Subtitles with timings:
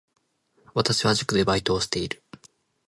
[0.73, 2.23] 私は塾でバイトをしている